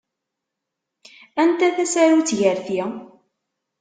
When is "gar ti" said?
2.41-2.77